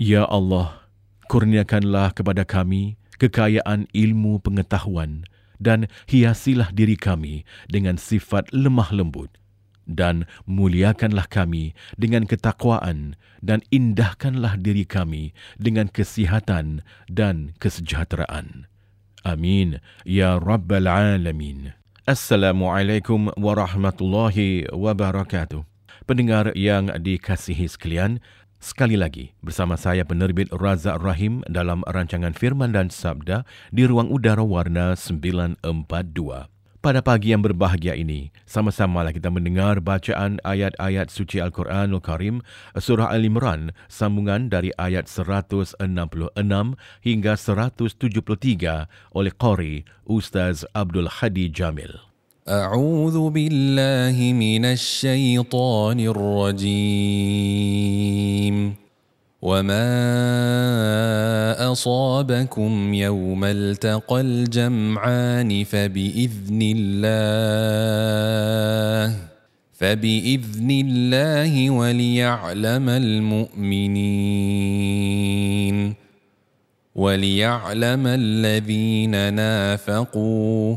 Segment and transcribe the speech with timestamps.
[0.00, 0.88] Ya Allah,
[1.28, 5.28] kurniakanlah kepada kami kekayaan ilmu pengetahuan
[5.60, 9.28] dan hiasilah diri kami dengan sifat lemah lembut
[9.84, 18.70] dan muliakanlah kami dengan ketakwaan dan indahkanlah diri kami dengan kesihatan dan kesejahteraan.
[19.26, 21.76] Amin ya rabbal alamin.
[22.08, 25.62] Assalamualaikum warahmatullahi wabarakatuh.
[26.08, 28.20] Pendengar yang dikasihi sekalian,
[28.60, 34.44] Sekali lagi, bersama saya penerbit Razak Rahim dalam rancangan Firman dan Sabda di Ruang Udara
[34.44, 35.64] Warna 942.
[36.80, 42.44] Pada pagi yang berbahagia ini, sama-samalah kita mendengar bacaan ayat-ayat suci Al-Quranul Karim,
[42.76, 45.80] Surah Al-Imran, sambungan dari ayat 166
[47.00, 52.09] hingga 173 oleh Qari Ustaz Abdul Hadi Jamil.
[52.48, 57.40] أعوذ بالله من الشيطان الرجيم.
[59.42, 59.92] وما
[61.72, 67.30] أصابكم يوم التقى الجمعان فبإذن الله
[69.72, 74.20] فبإذن الله وليعلم المؤمنين
[76.94, 80.76] وليعلم الذين نافقوا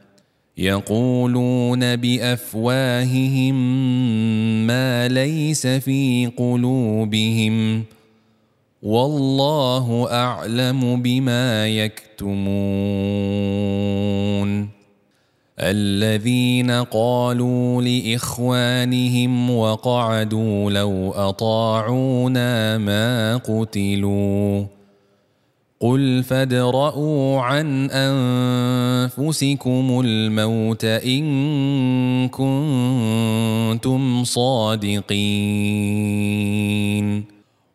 [0.61, 3.55] يقولون بأفواههم
[4.67, 7.83] ما ليس في قلوبهم
[8.83, 12.41] والله أعلم بما يكتمون
[15.59, 24.65] الذين قالوا لإخوانهم وقعدوا لو أطاعونا ما قتلوا
[25.81, 35.11] قل فادرءوا عن انفسكم الموت ان كنتم صادقين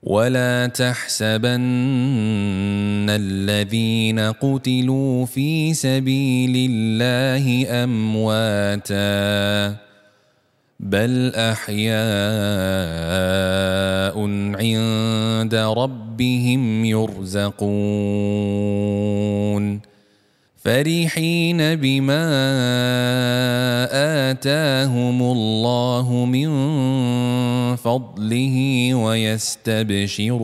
[0.03, 1.61] ولا تحسبن
[3.11, 9.85] الذين قتلوا في سبيل الله امواتا
[10.81, 11.97] بل احياء
[14.55, 17.57] عند ربهم يرزقون
[20.57, 22.27] فرحين بما
[24.31, 26.49] اتاهم الله من
[27.77, 30.37] فضله ويستبشرون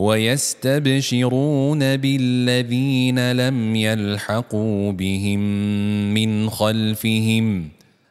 [0.00, 5.40] ويستبشرون بالذين لم يلحقوا بهم
[6.14, 7.68] من خلفهم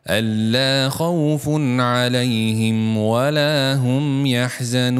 [0.09, 1.49] ألا خوف
[1.79, 4.99] عليهم ولا هم يحزنون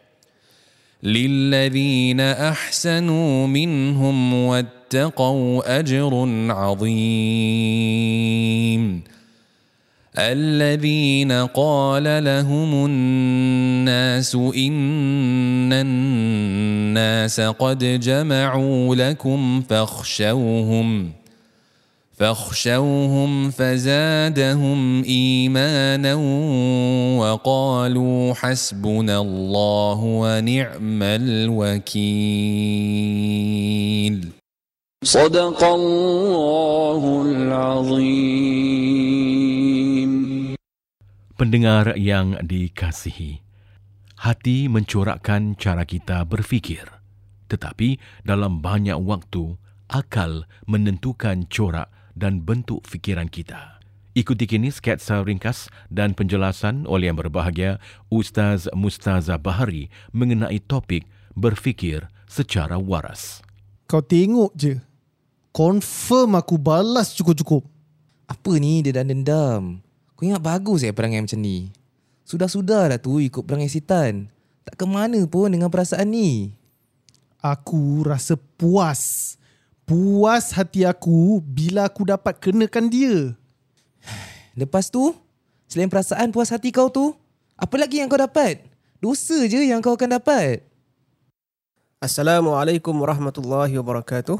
[1.03, 7.81] للذين احسنوا منهم واتقوا اجر عظيم.
[10.17, 21.11] الذين قال لهم الناس ان الناس قد جمعوا لكم فاخشوهم
[22.20, 26.14] فاخشوهم فزادهم ايمانا
[27.20, 32.16] وقالوا حسبنا الله ونعم الوكيل
[35.04, 38.56] صدق الله العظيم
[41.36, 43.44] Pendengar yang dikasihi,
[44.24, 46.88] hati mencorakkan cara kita berfikir.
[47.52, 49.60] Tetapi dalam banyak waktu,
[49.92, 53.81] akal menentukan corak dan bentuk fikiran kita.
[54.11, 57.79] Ikuti kini sketsa ringkas dan penjelasan oleh yang berbahagia
[58.11, 63.39] Ustaz Mustaza Bahari mengenai topik berfikir secara waras.
[63.87, 64.83] Kau tengok je.
[65.55, 67.63] Confirm aku balas cukup-cukup.
[68.27, 69.83] Apa ni dia dah dendam?
[70.15, 71.71] Kau ingat bagus eh perangai macam ni?
[72.27, 74.31] Sudah-sudah lah tu ikut perangai setan.
[74.63, 76.55] Tak ke mana pun dengan perasaan ni.
[77.43, 79.35] Aku rasa puas.
[79.91, 83.35] Puas hati aku bila aku dapat kenakan dia.
[84.55, 85.11] Lepas tu,
[85.67, 87.11] selain perasaan puas hati kau tu,
[87.59, 88.63] apa lagi yang kau dapat?
[89.03, 90.63] Dosa je yang kau akan dapat.
[91.99, 94.39] Assalamualaikum warahmatullahi wabarakatuh.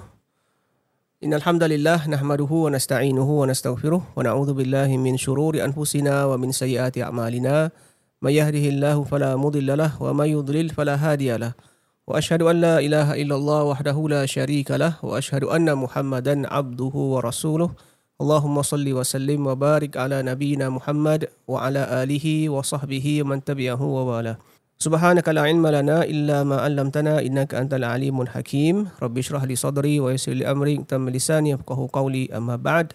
[1.20, 6.56] Innal hamdalillah nahmaduhu wa nasta'inuhu wa nastaghfiruh wa na'udzu billahi min shururi anfusina wa min
[6.56, 7.76] sayyiati a'malina.
[8.24, 11.71] May yahdihillahu fala mudilla lahu wa may yudlil fala hadiya lahu.
[12.11, 17.19] Wa ashhadu an la ilaha illallah wahdahu la syarika lah wa ashhadu anna Muhammadan abduhu
[17.19, 17.75] wa rasuluh.
[18.17, 23.35] Allahumma salli wa sallim wa barik ala nabiyyina Muhammad wa ala alihi wa sahbihi wa
[23.35, 24.35] man tabi'ahu wa wala.
[24.77, 30.05] سبحانك لا علم لنا إلا ما علمتنا إنك أنت العليم الحكيم رب اشرح لي صدري
[30.05, 32.93] ويسر لي أمري تم لساني يفقه قولي أما بعد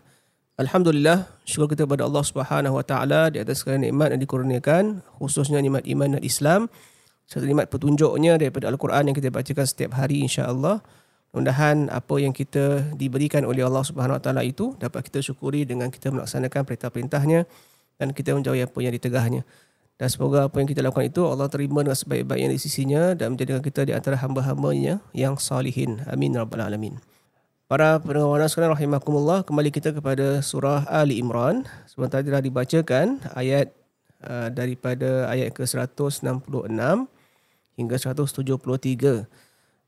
[0.62, 5.58] Alhamdulillah, syukur kita kepada Allah Subhanahu Wa Taala di atas segala nikmat yang dikurniakan, khususnya
[5.58, 6.70] nikmat iman dan Islam,
[7.27, 10.79] serta nikmat petunjuknya daripada Al-Quran yang kita bacakan setiap hari insya-Allah.
[11.35, 15.93] Mudah-mudahan apa yang kita diberikan oleh Allah Subhanahu Wa Taala itu dapat kita syukuri dengan
[15.93, 17.45] kita melaksanakan perintah-perintahnya
[17.99, 19.43] dan kita menjauhi apa yang ditegahnya.
[19.97, 23.65] Dan semoga apa yang kita lakukan itu Allah terima dengan sebaik-baiknya di sisinya dan menjadikan
[23.65, 26.05] kita di antara hamba-hambanya yang salihin.
[26.09, 26.37] Amin.
[26.37, 27.01] Rabbal Alamin.
[27.67, 31.67] Para pendengar wanas sekalian rahimakumullah, kembali kita kepada surah Ali Imran.
[31.91, 33.75] Sebentar telah dibacakan ayat
[34.23, 36.31] uh, daripada ayat ke-166
[37.77, 39.29] hingga 173.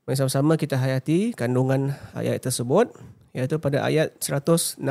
[0.05, 2.89] Mari sama-sama kita hayati kandungan ayat tersebut
[3.33, 4.81] iaitu pada ayat 166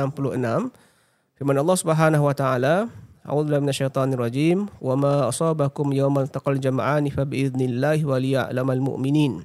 [1.35, 2.87] firman Allah Subhanahu wa taala
[3.29, 9.43] A'udzu billahi minasyaitonir rajim wa ma asabakum yawmal taqal jam'ani fa biidznillah wa liya'lamal mu'minin.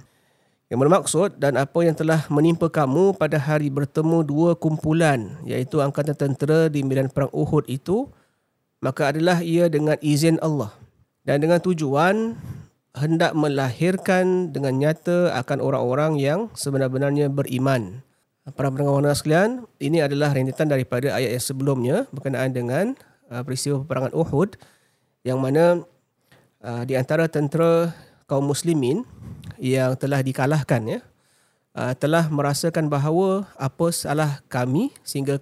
[0.72, 6.16] Yang bermaksud dan apa yang telah menimpa kamu pada hari bertemu dua kumpulan iaitu angkatan
[6.16, 8.08] tentera di medan perang Uhud itu
[8.80, 10.72] maka adalah ia dengan izin Allah.
[11.26, 12.40] Dan dengan tujuan
[12.94, 18.06] hendak melahirkan dengan nyata akan orang-orang yang sebenar-benarnya beriman.
[18.54, 22.84] Para pendengar warna sekalian, ini adalah rentetan daripada ayat yang sebelumnya berkenaan dengan
[23.32, 24.54] uh, peristiwa peperangan Uhud
[25.26, 25.82] yang mana
[26.62, 27.90] uh, di antara tentera
[28.30, 29.02] kaum muslimin
[29.58, 31.00] yang telah dikalahkan ya
[31.74, 35.40] uh, telah merasakan bahawa apa salah kami sehingga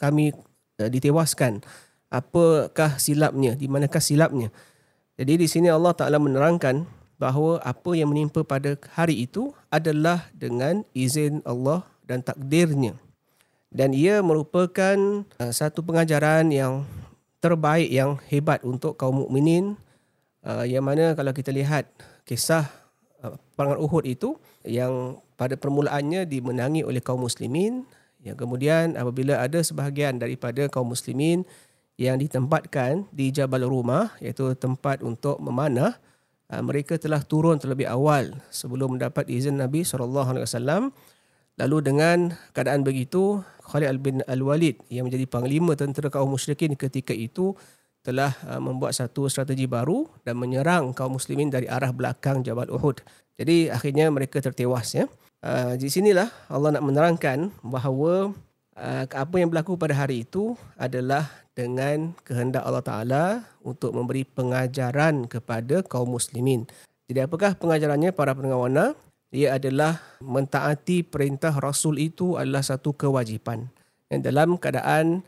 [0.00, 0.34] kami
[0.80, 1.62] ditewaskan.
[2.08, 3.52] Apakah silapnya?
[3.52, 4.48] Di manakah silapnya
[5.18, 6.86] jadi di sini Allah Taala menerangkan
[7.18, 12.94] bahawa apa yang menimpa pada hari itu adalah dengan izin Allah dan takdirnya.
[13.68, 16.86] Dan ia merupakan uh, satu pengajaran yang
[17.42, 19.74] terbaik yang hebat untuk kaum mukminin.
[20.46, 21.90] Uh, yang mana kalau kita lihat
[22.22, 22.70] kisah
[23.26, 27.82] uh, perang Uhud itu yang pada permulaannya dimenangi oleh kaum muslimin.
[28.22, 31.42] Yang kemudian apabila ada sebahagian daripada kaum muslimin
[31.98, 35.98] yang ditempatkan di Jabal Rumah iaitu tempat untuk memanah
[36.54, 40.94] uh, mereka telah turun terlebih awal sebelum mendapat izin Nabi SAW
[41.58, 47.58] lalu dengan keadaan begitu Khalid bin Al-Walid yang menjadi panglima tentera kaum musyrikin ketika itu
[48.06, 53.02] telah uh, membuat satu strategi baru dan menyerang kaum muslimin dari arah belakang Jabal Uhud.
[53.36, 55.10] Jadi akhirnya mereka tertewas ya.
[55.38, 58.32] Uh, di sinilah Allah nak menerangkan bahawa
[59.10, 61.26] apa yang berlaku pada hari itu adalah
[61.58, 63.24] dengan kehendak Allah Ta'ala
[63.66, 66.70] untuk memberi pengajaran kepada kaum muslimin.
[67.10, 68.86] Jadi apakah pengajarannya para pendengar warna?
[69.34, 73.68] Ia adalah mentaati perintah Rasul itu adalah satu kewajipan.
[74.08, 75.20] Dan dalam keadaan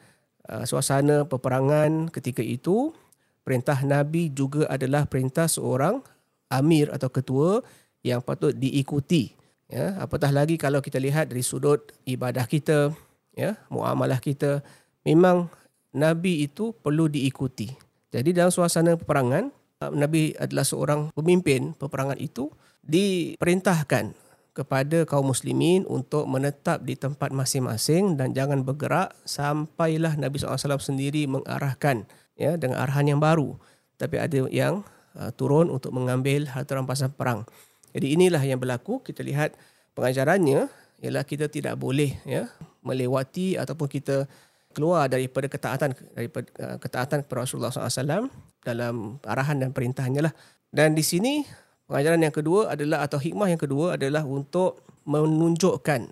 [0.49, 2.97] uh, suasana peperangan ketika itu,
[3.45, 6.01] perintah Nabi juga adalah perintah seorang
[6.49, 7.61] amir atau ketua
[8.01, 9.37] yang patut diikuti.
[9.71, 12.91] Ya, apatah lagi kalau kita lihat dari sudut ibadah kita,
[13.35, 14.63] ya, muamalah kita,
[15.07, 15.51] memang
[15.91, 17.71] Nabi itu perlu diikuti.
[18.11, 19.51] Jadi dalam suasana peperangan,
[19.83, 22.51] uh, Nabi adalah seorang pemimpin peperangan itu
[22.83, 24.15] diperintahkan
[24.51, 31.31] kepada kaum muslimin untuk menetap di tempat masing-masing dan jangan bergerak sampailah Nabi SAW sendiri
[31.31, 32.03] mengarahkan
[32.35, 33.55] ya dengan arahan yang baru.
[33.95, 34.83] Tapi ada yang
[35.15, 37.47] uh, turun untuk mengambil harta rampasan perang.
[37.95, 39.03] Jadi inilah yang berlaku.
[39.03, 39.55] Kita lihat
[39.95, 40.71] pengajarannya
[41.03, 44.25] ialah kita tidak boleh ya melewati ataupun kita
[44.71, 48.31] keluar daripada ketaatan daripada uh, ketaatan kepada Rasulullah SAW
[48.63, 50.35] dalam arahan dan perintahnya lah.
[50.71, 51.43] Dan di sini
[51.91, 56.07] pengajaran yang kedua adalah atau hikmah yang kedua adalah untuk menunjukkan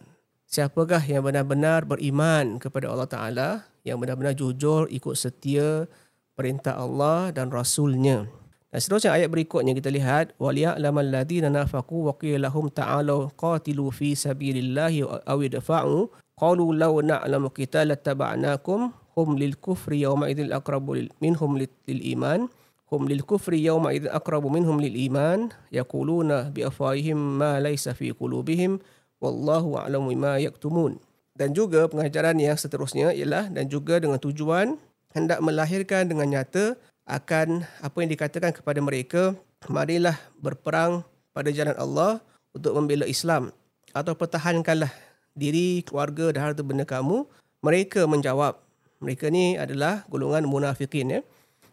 [0.48, 3.48] siapakah yang benar-benar beriman kepada Allah Taala,
[3.84, 5.86] yang benar-benar jujur ikut setia
[6.34, 8.26] perintah Allah dan Rasulnya.
[8.68, 14.12] Dan seterusnya ayat berikutnya kita lihat waliya'lamal ladzina nafaqu wa qila lahum ta'alu qatilu fi
[14.12, 21.58] sabilillahi aw idfa'u qalu law na'lamu qitalan taba'nakum hum lil kufri yawma idzil aqrabu minhum
[21.58, 22.46] lil iman.
[22.88, 25.50] Hum lil kufri yawma idzil aqrabu minhum lil iman.
[25.74, 28.78] Yaquluna bi afwahihim ma laysa fi qulubihim
[29.18, 31.02] wallahu a'lamu bima yaktumun.
[31.34, 34.78] Dan juga pengajaran yang seterusnya ialah dan juga dengan tujuan
[35.14, 36.78] hendak melahirkan dengan nyata
[37.08, 39.32] akan apa yang dikatakan kepada mereka,
[39.70, 42.20] marilah berperang pada jalan Allah
[42.52, 43.54] untuk membela Islam
[43.96, 44.90] atau pertahankanlah
[45.38, 47.24] diri, keluarga dan harta benda kamu.
[47.62, 48.58] Mereka menjawab,
[48.98, 51.20] mereka ni adalah golongan munafikin ya.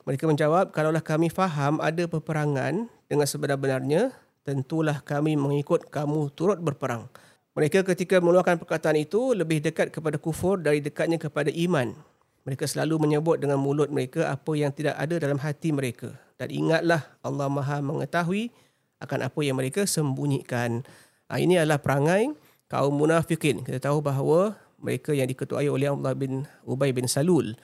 [0.06, 4.14] Mereka menjawab, kalaulah kami faham ada peperangan dengan sebenar-benarnya,
[4.46, 7.10] tentulah kami mengikut kamu turut berperang.
[7.58, 11.98] Mereka ketika mengeluarkan perkataan itu lebih dekat kepada kufur dari dekatnya kepada iman.
[12.46, 16.14] Mereka selalu menyebut dengan mulut mereka apa yang tidak ada dalam hati mereka.
[16.38, 18.54] Dan ingatlah Allah Maha mengetahui
[19.02, 20.86] akan apa yang mereka sembunyikan.
[21.32, 22.30] Ha, ini adalah perangai
[22.76, 23.64] kaum munafikin.
[23.64, 27.56] Kita tahu bahawa mereka yang diketuai oleh Allah bin Ubay bin Salul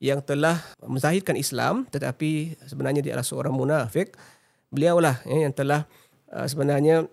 [0.00, 4.16] yang telah menzahirkan Islam tetapi sebenarnya dia adalah seorang munafik.
[4.72, 5.84] Beliaulah ya, yang telah
[6.32, 7.04] uh, sebenarnya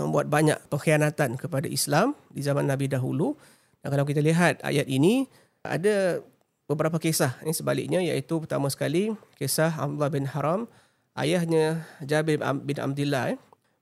[0.00, 3.36] membuat banyak pengkhianatan kepada Islam di zaman Nabi dahulu.
[3.84, 5.28] Dan kalau kita lihat ayat ini
[5.62, 6.24] ada
[6.66, 10.68] beberapa kisah ini sebaliknya iaitu pertama sekali kisah Abdullah bin Haram
[11.16, 13.38] ayahnya Jabir bin Abdullah eh.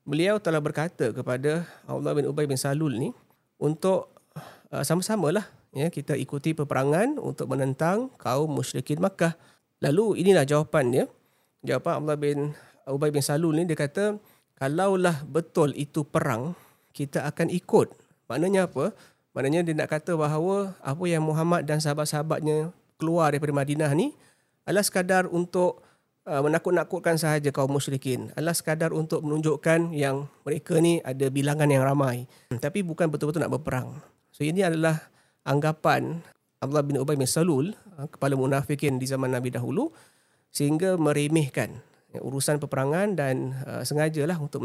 [0.07, 3.11] Beliau telah berkata kepada Abdullah bin Ubay bin Salul ni
[3.59, 4.15] untuk
[4.71, 9.35] uh, sama-samalah ya kita ikuti peperangan untuk menentang kaum musyrikin Makkah.
[9.83, 11.05] Lalu inilah jawapan dia.
[11.67, 12.39] Jawapan Abdullah bin
[12.87, 14.17] Ubay bin Salul ni dia kata
[14.57, 16.55] kalaulah betul itu perang
[16.95, 17.93] kita akan ikut.
[18.31, 18.95] Maknanya apa?
[19.37, 24.17] Maknanya dia nak kata bahawa apa yang Muhammad dan sahabat-sahabatnya keluar daripada Madinah ni
[24.65, 25.85] adalah sekadar untuk
[26.27, 28.35] menakut-nakutkan sahaja kaum musyrikin.
[28.35, 32.27] Adalah sekadar untuk menunjukkan yang mereka ni ada bilangan yang ramai.
[32.51, 34.03] Tapi bukan betul-betul nak berperang.
[34.35, 35.07] So ini adalah
[35.47, 36.21] anggapan
[36.61, 39.93] Abdullah bin Ubay bin Salul, uh, kepala munafikin di zaman Nabi dahulu
[40.51, 44.65] sehingga meremehkan ya, urusan peperangan dan uh, sengajalah untuk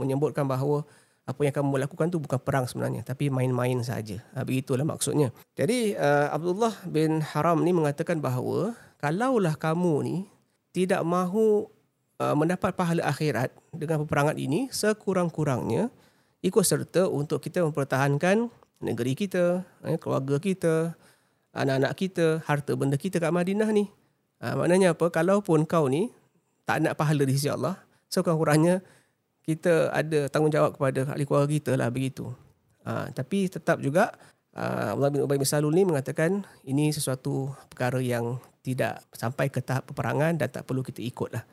[0.00, 0.86] menyebutkan bahawa
[1.24, 4.20] apa yang kamu lakukan tu bukan perang sebenarnya tapi main-main saja.
[4.36, 5.32] Ha, begitulah maksudnya.
[5.56, 10.16] Jadi uh, Abdullah bin Haram ni mengatakan bahawa kalaulah kamu ni
[10.74, 11.70] tidak mahu
[12.18, 15.88] uh, mendapat pahala akhirat dengan peperangan ini sekurang-kurangnya
[16.44, 18.52] ikut serta untuk kita mempertahankan
[18.84, 20.92] negeri kita, eh, keluarga kita,
[21.56, 23.88] anak-anak kita, harta benda kita kat Madinah ni.
[24.44, 25.08] Ha, maknanya apa?
[25.08, 26.12] Kalaupun kau ni
[26.68, 27.80] tak nak pahala di sisi Allah,
[28.12, 28.84] sekurang-kurangnya
[29.40, 32.28] kita ada tanggungjawab kepada ahli keluarga kita lah begitu.
[32.84, 34.12] Ha, tapi tetap juga
[34.52, 39.60] uh, Abdullah bin Ubay bin Salul ni mengatakan ini sesuatu perkara yang tidak sampai ke
[39.60, 41.44] tahap peperangan dan tak perlu kita ikut lah.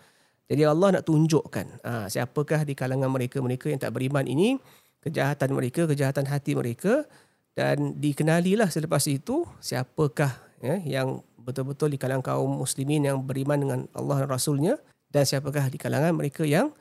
[0.48, 4.56] Jadi Allah nak tunjukkan uh, siapakah di kalangan mereka-mereka yang tak beriman ini,
[5.04, 7.04] kejahatan mereka, kejahatan hati mereka
[7.56, 10.32] dan dikenalilah selepas itu siapakah
[10.64, 14.74] ya, yang betul-betul di kalangan kaum muslimin yang beriman dengan Allah dan Rasulnya
[15.12, 16.72] dan siapakah di kalangan mereka yang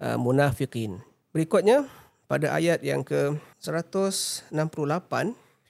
[0.00, 1.00] uh, munafiqin.
[1.32, 1.84] Berikutnya
[2.24, 4.52] pada ayat yang ke 168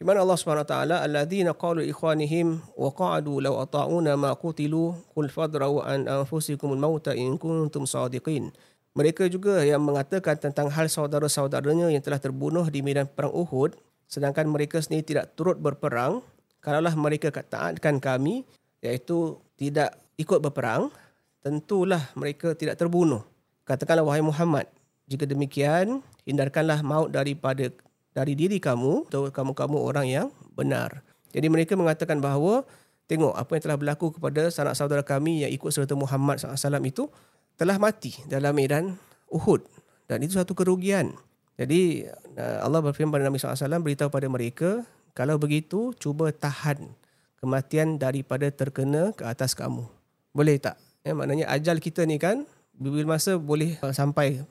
[0.04, 5.32] firman Allah Subhanahu wa taala alladzina qalu ikhwanihim wa qa'adu law ata'una ma qutilu qul
[5.32, 8.52] fadra'u an anfusikum al-mauta in kuntum sadiqin
[8.92, 14.44] Mereka juga yang mengatakan tentang hal saudara-saudaranya yang telah terbunuh di medan perang Uhud sedangkan
[14.44, 16.20] mereka sendiri tidak turut berperang
[16.60, 18.44] kalaulah mereka taatkan kami
[18.84, 20.92] iaitu tidak ikut berperang
[21.40, 23.24] tentulah mereka tidak terbunuh.
[23.64, 24.68] Katakanlah wahai Muhammad,
[25.08, 27.72] jika demikian hindarkanlah maut daripada
[28.14, 31.02] dari diri kamu atau kamu-kamu orang yang benar.
[31.34, 32.62] Jadi mereka mengatakan bahawa
[33.10, 37.10] tengok apa yang telah berlaku kepada sanak saudara kami yang ikut serta Muhammad SAW itu
[37.58, 38.96] telah mati dalam medan
[39.28, 39.66] Uhud
[40.06, 41.12] dan itu satu kerugian.
[41.58, 42.06] Jadi
[42.38, 46.90] uh, Allah berfirman pada Nabi SAW beritahu pada mereka kalau begitu cuba tahan
[47.38, 49.86] kematian daripada terkena ke atas kamu.
[50.34, 50.80] Boleh tak?
[51.04, 54.42] Ya, maknanya ajal kita ni kan bila masa boleh uh, sampai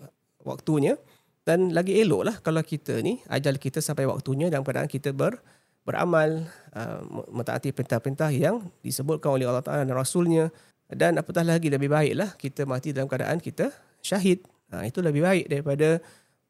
[0.43, 0.95] waktunya
[1.43, 5.43] dan lagi elok lah kalau kita ni ajal kita sampai waktunya dalam keadaan kita ber,
[5.83, 10.47] beramal uh, mentaati perintah-perintah yang disebutkan oleh Allah Ta'ala dan Rasulnya
[10.87, 14.43] dan apatah lagi lebih baiklah kita mati dalam keadaan kita syahid.
[14.71, 15.99] Ha, itu lebih baik daripada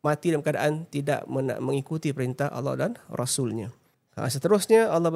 [0.03, 1.25] mati dalam keadaan tidak
[1.59, 3.73] mengikuti perintah Allah dan Rasulnya.
[4.13, 5.09] Ha, seterusnya Allah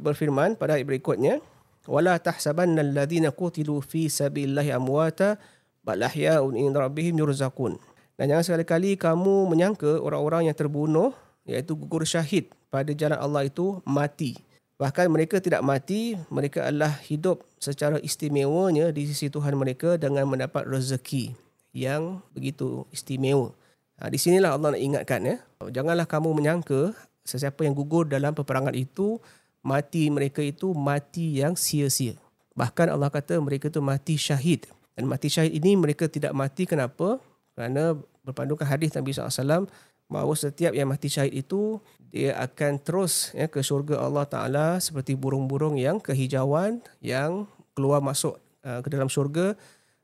[0.00, 1.40] berfirman pada ayat berikutnya,
[1.88, 5.40] "Wala tahsabanna alladhina qutilu fi sabilillahi amwata
[5.80, 11.10] bal ahya'un 'inda rabbihim yurzaqun." Dan jangan sekali-kali kamu menyangka orang-orang yang terbunuh
[11.44, 14.38] iaitu gugur syahid pada jalan Allah itu mati.
[14.74, 20.66] Bahkan mereka tidak mati, mereka adalah hidup secara istimewanya di sisi Tuhan mereka dengan mendapat
[20.66, 21.30] rezeki
[21.70, 23.54] yang begitu istimewa.
[24.02, 25.36] Ha, di sinilah Allah nak ingatkan ya.
[25.70, 26.90] Janganlah kamu menyangka
[27.22, 29.22] sesiapa yang gugur dalam peperangan itu
[29.62, 32.18] mati mereka itu mati yang sia-sia.
[32.58, 34.66] Bahkan Allah kata mereka itu mati syahid.
[34.94, 37.18] Dan mati syahid ini mereka tidak mati kenapa?
[37.54, 37.94] Kerana
[38.26, 39.70] berpandukan hadis Nabi SAW
[40.10, 41.80] bahawa setiap yang mati syahid itu
[42.14, 48.38] dia akan terus ya, ke syurga Allah Ta'ala seperti burung-burung yang kehijauan yang keluar masuk
[48.62, 49.58] uh, ke dalam syurga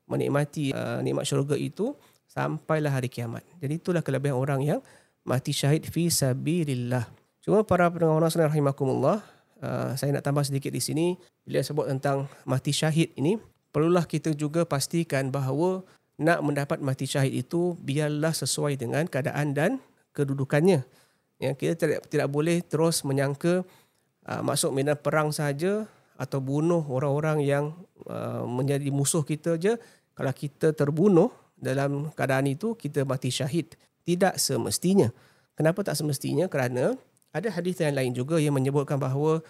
[0.09, 1.95] menikmati uh, nikmat syurga itu
[2.27, 3.43] sampailah hari kiamat.
[3.63, 4.79] Jadi itulah kelebihan orang yang
[5.23, 7.07] mati syahid fi sabilillah.
[7.41, 9.23] Cuma para pendengar orang rahimakumullah,
[9.63, 11.15] uh, saya nak tambah sedikit di sini
[11.47, 13.39] bila sebut tentang mati syahid ini,
[13.71, 15.81] perlulah kita juga pastikan bahawa
[16.21, 19.71] nak mendapat mati syahid itu biarlah sesuai dengan keadaan dan
[20.13, 20.85] kedudukannya.
[21.41, 23.65] Ya, kita tidak tidak boleh terus menyangka
[24.29, 27.73] uh, masuk medan perang saja atau bunuh orang-orang yang
[28.05, 29.73] uh, menjadi musuh kita je
[30.13, 33.73] kalau kita terbunuh dalam keadaan itu kita mati syahid.
[34.05, 35.09] Tidak semestinya.
[35.57, 36.45] Kenapa tak semestinya?
[36.45, 36.93] Kerana
[37.33, 39.41] ada hadis yang lain juga yang menyebutkan bahawa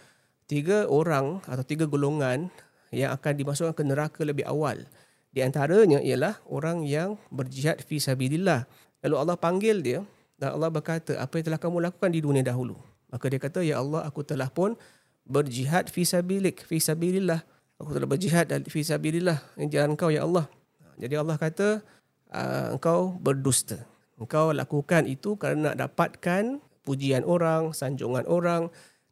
[0.47, 2.51] tiga orang atau tiga golongan
[2.91, 4.83] yang akan dimasukkan ke neraka lebih awal.
[5.31, 8.67] Di antaranya ialah orang yang berjihad fi sabilillah.
[8.99, 9.99] Lalu Allah panggil dia
[10.35, 12.75] dan Allah berkata, apa yang telah kamu lakukan di dunia dahulu?
[13.07, 14.75] Maka dia kata, ya Allah, aku telah pun
[15.23, 17.39] berjihad fi sabilik, fi sabilillah.
[17.79, 19.39] Aku telah berjihad fi sabilillah.
[19.55, 20.51] Ini jalan kau, ya Allah.
[20.99, 21.79] Jadi Allah kata,
[22.31, 23.87] ah, engkau berdusta.
[24.19, 28.67] Engkau lakukan itu kerana nak dapatkan pujian orang, sanjungan orang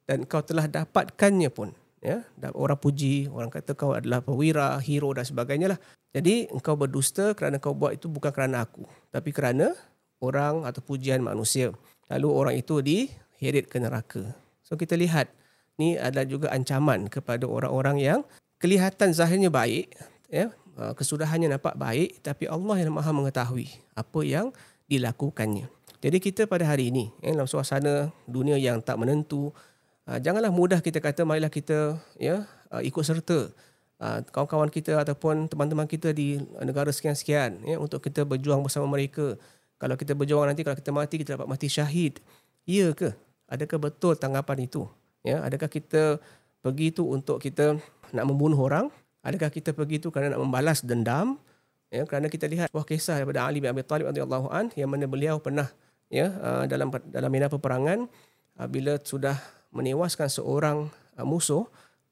[0.10, 2.24] dan kau telah dapatkannya pun ya
[2.56, 7.62] orang puji orang kata kau adalah pewira hero dan sebagainya lah jadi engkau berdusta kerana
[7.62, 9.78] kau buat itu bukan kerana aku tapi kerana
[10.20, 11.72] orang atau pujian manusia.
[12.12, 14.24] Lalu orang itu diheret ke neraka.
[14.66, 15.32] So kita lihat
[15.80, 18.20] ni adalah juga ancaman kepada orang-orang yang
[18.60, 19.96] kelihatan zahirnya baik
[20.28, 24.52] ya uh, kesudahannya nampak baik tapi Allah yang Maha mengetahui apa yang
[24.92, 25.72] dilakukannya.
[26.00, 29.54] Jadi kita pada hari ini ya, dalam suasana dunia yang tak menentu
[30.10, 33.54] uh, janganlah mudah kita kata marilah kita ya uh, ikut serta
[34.00, 39.36] uh, kawan-kawan kita ataupun teman-teman kita di negara sekian-sekian ya untuk kita berjuang bersama mereka.
[39.80, 42.20] Kalau kita berjuang nanti kalau kita mati kita dapat mati syahid.
[42.68, 43.16] Ya ke?
[43.48, 44.86] Adakah betul tanggapan itu?
[45.26, 46.22] Ya, adakah kita
[46.62, 47.80] pergi itu untuk kita
[48.14, 48.92] nak membunuh orang?
[49.26, 51.40] Adakah kita pergi itu kerana nak membalas dendam?
[51.90, 55.10] Ya, kerana kita lihat sebuah kisah daripada Ali bin Abi Talib radhiyallahu an yang mana
[55.10, 55.66] beliau pernah
[56.14, 56.30] ya
[56.70, 58.06] dalam dalam medan peperangan
[58.70, 59.40] bila sudah
[59.74, 60.78] menewaskan seorang
[61.18, 61.66] uh, musuh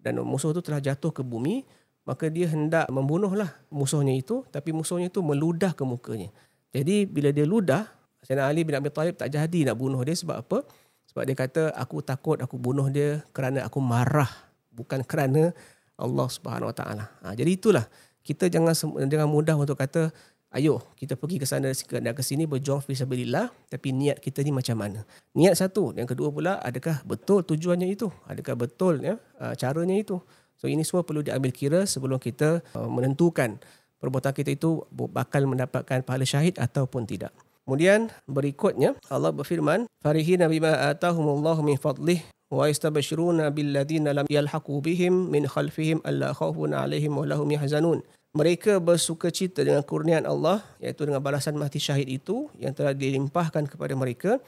[0.07, 1.67] dan musuh itu telah jatuh ke bumi
[2.07, 6.31] maka dia hendak membunuhlah musuhnya itu tapi musuhnya itu meludah ke mukanya.
[6.71, 7.83] Jadi bila dia ludah
[8.23, 10.15] Sayyidina Ali bin Abi Talib tak jadi nak bunuh dia.
[10.15, 10.63] Sebab apa?
[11.11, 14.31] Sebab dia kata aku takut aku bunuh dia kerana aku marah
[14.71, 15.51] bukan kerana
[15.99, 17.05] Allah Subhanahu Wa Taala.
[17.27, 17.83] Ha, jadi itulah.
[18.23, 18.75] Kita jangan
[19.07, 20.11] jangan mudah untuk kata
[20.55, 23.51] ayo kita pergi ke sana dan ke sini berjuang fisabilillah.
[23.67, 25.03] Tapi niat kita ni macam mana?
[25.35, 25.91] Niat satu.
[25.97, 28.07] Yang kedua pula adakah betul tujuannya itu?
[28.29, 30.21] Adakah betul ya uh, caranya itu?
[30.57, 33.61] So ini semua perlu diambil kira sebelum kita uh, menentukan
[33.97, 37.33] perbuatan kita itu bakal mendapatkan pahala syahid ataupun tidak.
[37.67, 44.79] Kemudian berikutnya Allah berfirman farihina bima atahumullahu min fadlih wa yastabshiruna bil ladina lam yalhaqu
[44.79, 47.99] bihim min khalfihim alla khawfun alaihim wa lahum yahzanun
[48.35, 53.67] mereka bersuka cita dengan kurniaan Allah iaitu dengan balasan mati syahid itu yang telah dilimpahkan
[53.67, 54.41] kepada mereka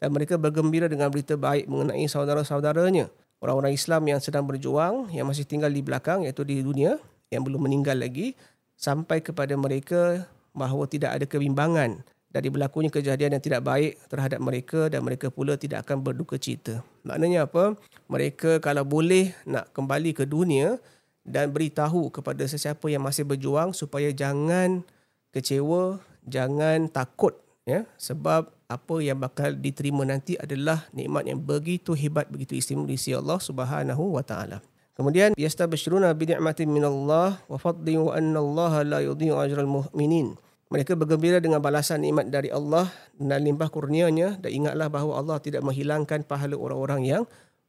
[0.00, 3.08] dan mereka bergembira dengan berita baik mengenai saudara-saudaranya
[3.40, 6.96] orang-orang Islam yang sedang berjuang yang masih tinggal di belakang iaitu di dunia
[7.28, 8.36] yang belum meninggal lagi
[8.76, 12.00] sampai kepada mereka bahawa tidak ada kebimbangan
[12.36, 16.84] dari berlakunya kejadian yang tidak baik terhadap mereka dan mereka pula tidak akan berduka cita.
[17.00, 17.80] Maknanya apa?
[18.12, 20.76] Mereka kalau boleh nak kembali ke dunia
[21.26, 24.86] dan beritahu kepada sesiapa yang masih berjuang supaya jangan
[25.34, 27.34] kecewa, jangan takut
[27.66, 32.94] ya sebab apa yang bakal diterima nanti adalah nikmat yang begitu hebat begitu istimewa di
[32.94, 34.62] sisi Allah Subhanahu wa taala.
[34.96, 40.38] Kemudian yastabshiruna bi ni'matin minallah wa fadlin wa anna Allah la yudhi'u ajral mu'minin.
[40.66, 45.62] Mereka bergembira dengan balasan nikmat dari Allah dan limpah kurnianya dan ingatlah bahawa Allah tidak
[45.62, 47.22] menghilangkan pahala orang-orang yang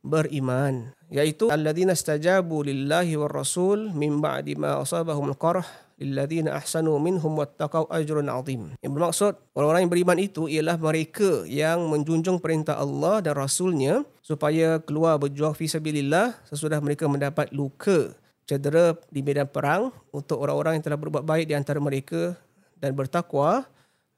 [0.05, 5.65] beriman iaitu alladzina stajabu lillahi war rasul min ba'di ma asabahum al-qarh
[5.97, 8.77] lilladzina ahsanu minhum wattaqau ajrun azim.
[8.85, 14.77] Yang bermaksud orang-orang yang beriman itu ialah mereka yang menjunjung perintah Allah dan rasulnya supaya
[14.77, 18.13] keluar berjuang fi sabilillah sesudah mereka mendapat luka
[18.47, 22.37] cedera di medan perang untuk orang-orang yang telah berbuat baik di antara mereka
[22.77, 23.65] dan bertakwa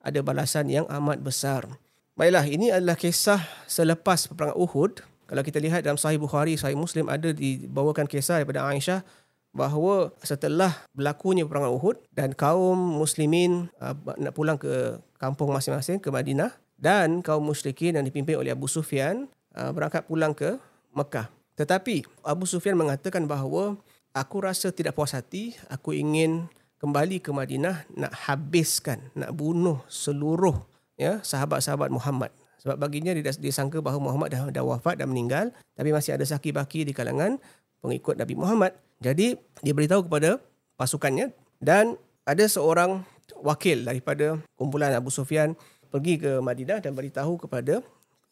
[0.04, 1.66] ada balasan yang amat besar.
[2.20, 5.00] Baiklah, ini adalah kisah selepas peperangan Uhud.
[5.30, 9.06] Kalau kita lihat dalam Sahih Bukhari, Sahih Muslim ada dibawakan kisah daripada Aisyah
[9.54, 16.10] bahawa setelah berlakunya peperangan Uhud dan kaum muslimin uh, nak pulang ke kampung masing-masing ke
[16.10, 20.58] Madinah dan kaum musyrikin yang dipimpin oleh Abu Sufyan uh, berangkat pulang ke
[20.94, 21.30] Mekah.
[21.58, 23.78] Tetapi Abu Sufyan mengatakan bahawa
[24.18, 26.50] aku rasa tidak puas hati, aku ingin
[26.82, 30.56] kembali ke Madinah nak habiskan, nak bunuh seluruh
[30.96, 32.34] ya sahabat-sahabat Muhammad.
[32.60, 36.28] Sebab baginya dia, dia sangka bahawa Muhammad dah, dah wafat dan meninggal tapi masih ada
[36.28, 37.40] saki baki di kalangan
[37.80, 38.76] pengikut Nabi Muhammad.
[39.00, 40.44] Jadi dia beritahu kepada
[40.76, 41.32] pasukannya
[41.64, 41.96] dan
[42.28, 43.04] ada seorang
[43.40, 45.56] wakil daripada kumpulan Abu Sufyan
[45.90, 47.82] pergi ke Madinah dan beritahu kepada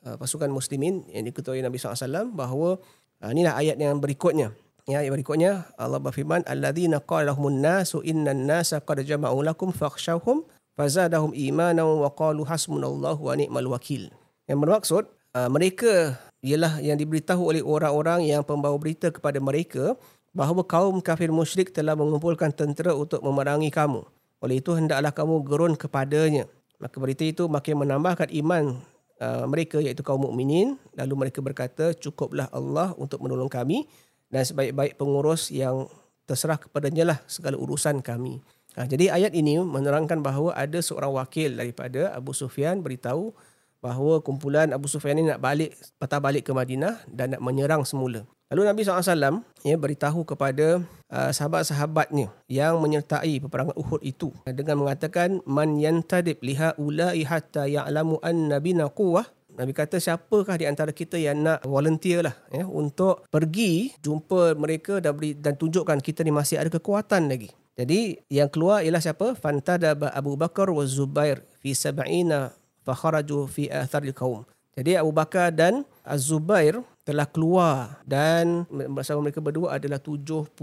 [0.05, 2.77] uh, pasukan muslimin yang diketuai Nabi SAW bahawa
[3.23, 4.53] uh, inilah ayat yang berikutnya.
[4.87, 10.47] Ya, yang berikutnya Allah berfirman alladzina qala lahumun nasu innan nasa qad jama'u lakum fakhshawhum
[10.77, 14.13] fazadahum imanan wa qalu hasbunallahu wa ni'mal wakil.
[14.45, 19.97] Yang bermaksud uh, mereka ialah yang diberitahu oleh orang-orang yang pembawa berita kepada mereka
[20.37, 24.05] bahawa kaum kafir musyrik telah mengumpulkan tentera untuk memerangi kamu.
[24.37, 26.45] Oleh itu hendaklah kamu gerun kepadanya.
[26.77, 28.77] Maka berita itu makin menambahkan iman
[29.17, 33.89] uh, mereka iaitu kaum mukminin lalu mereka berkata cukuplah Allah untuk menolong kami
[34.29, 35.89] dan sebaik-baik pengurus yang
[36.29, 38.43] terserah kepadanya lah segala urusan kami.
[38.77, 43.33] Ha, jadi ayat ini menerangkan bahawa ada seorang wakil daripada Abu Sufyan beritahu
[43.81, 48.29] bahawa kumpulan Abu Sufyan ini nak balik patah balik ke Madinah dan nak menyerang semula.
[48.53, 55.43] Lalu Nabi SAW ya, beritahu kepada uh, sahabat-sahabatnya yang menyertai peperangan Uhud itu dengan mengatakan
[55.43, 61.17] man yantadib liha ulai hatta ya'lamu anna bina quwwah Nabi kata siapakah di antara kita
[61.17, 66.29] yang nak volunteer lah ya, untuk pergi jumpa mereka dan, beri, dan tunjukkan kita ni
[66.29, 67.49] masih ada kekuatan lagi.
[67.77, 69.37] Jadi yang keluar ialah siapa?
[69.37, 72.49] Fantada Abu Bakar wa Zubair fi sab'ina
[72.81, 74.41] fa kharaju fi atharil qaum.
[74.77, 80.53] Jadi Abu Bakar dan Az-Zubair telah keluar dan bersama mereka berdua adalah 70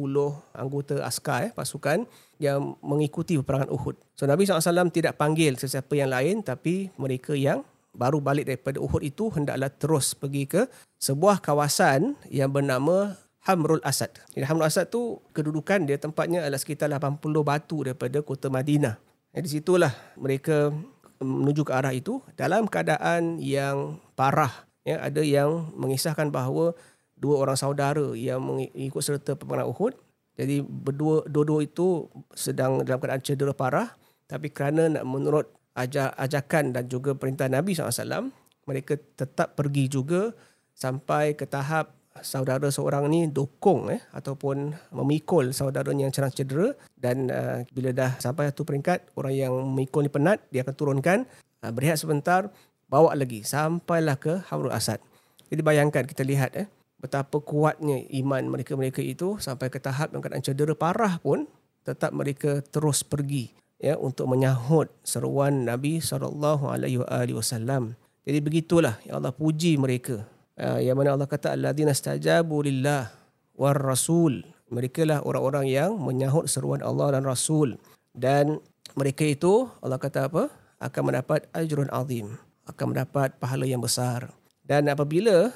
[0.55, 2.07] anggota askar eh, pasukan
[2.39, 3.99] yang mengikuti peperangan Uhud.
[4.15, 9.03] So Nabi SAW tidak panggil sesiapa yang lain tapi mereka yang baru balik daripada Uhud
[9.03, 10.63] itu hendaklah terus pergi ke
[11.03, 14.11] sebuah kawasan yang bernama Hamrul Asad.
[14.33, 18.97] Jadi Hamrul Asad tu kedudukan dia tempatnya adalah sekitar 80 batu daripada kota Madinah.
[19.35, 20.73] Di situlah mereka
[21.21, 24.65] menuju ke arah itu dalam keadaan yang parah.
[24.85, 26.77] Ya, ada yang mengisahkan bahawa
[27.17, 29.93] dua orang saudara yang mengikut serta peperangan Uhud.
[30.35, 36.87] Jadi berdua dua-dua itu sedang dalam keadaan cedera parah tapi kerana nak menurut ajakan dan
[36.87, 38.31] juga perintah Nabi SAW,
[38.65, 40.33] mereka tetap pergi juga
[40.75, 47.27] sampai ke tahap saudara seorang ni dokong eh ataupun memikul saudaranya yang cerang cedera dan
[47.27, 51.19] uh, bila dah sampai satu peringkat orang yang memikul ni penat dia akan turunkan
[51.67, 52.55] uh, berehat sebentar
[52.87, 55.03] bawa lagi sampailah ke Hamrul Asad.
[55.51, 56.71] Jadi bayangkan kita lihat eh
[57.03, 61.51] betapa kuatnya iman mereka-mereka itu sampai ke tahap yang keadaan cedera parah pun
[61.83, 67.99] tetap mereka terus pergi ya untuk menyahut seruan Nabi sallallahu alaihi wasallam.
[68.25, 70.25] Jadi begitulah ya Allah puji mereka.
[70.55, 73.11] Uh, yang mana Allah kata alladzina stajabu lillah
[73.59, 74.43] war rasul.
[74.71, 77.79] Mereka lah orang-orang yang menyahut seruan Allah dan Rasul.
[78.11, 78.59] Dan
[78.97, 80.51] mereka itu Allah kata apa?
[80.85, 82.37] akan mendapat ajrun azim,
[82.69, 84.29] akan mendapat pahala yang besar.
[84.61, 85.49] Dan apabila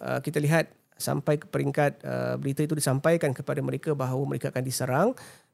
[0.00, 0.68] uh, kita lihat
[1.00, 5.08] sampai ke peringkat uh, berita itu disampaikan kepada mereka bahawa mereka akan diserang,